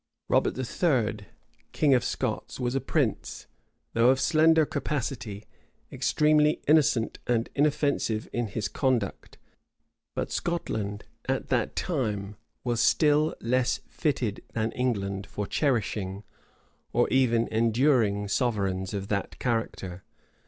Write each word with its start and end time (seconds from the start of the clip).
Robert 0.29 0.57
III., 0.57 1.27
king 1.73 1.93
of 1.93 2.03
Scots, 2.03 2.59
was 2.59 2.73
a 2.73 2.81
prince, 2.81 3.45
though 3.93 4.09
of 4.09 4.19
slender 4.19 4.65
capacity, 4.65 5.45
extremely 5.91 6.59
innocent 6.67 7.19
and 7.27 7.49
inoffensive 7.53 8.27
in 8.33 8.47
his 8.47 8.67
conduct: 8.67 9.37
but 10.15 10.31
Scotland, 10.31 11.03
at 11.29 11.49
that 11.49 11.75
time, 11.75 12.35
was 12.63 12.81
still 12.81 13.35
less 13.41 13.79
fitted 13.89 14.41
than 14.53 14.71
England 14.71 15.27
for 15.27 15.45
cherishing, 15.45 16.23
or 16.91 17.07
even 17.09 17.47
enduring 17.51 18.27
sovereigns 18.27 18.95
of 18.95 19.07
that 19.09 19.37
character. 19.37 20.03